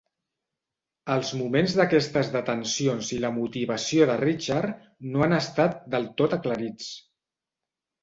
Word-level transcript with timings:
Els 1.15 1.33
moments 1.41 1.75
d'aquestes 1.81 2.31
detencions 2.37 3.13
i 3.19 3.21
la 3.27 3.33
motivació 3.37 4.09
de 4.15 4.19
Richard 4.25 4.83
no 5.15 5.27
han 5.29 5.41
estat 5.41 5.81
del 5.97 6.13
tot 6.23 6.39
aclarits. 6.43 6.93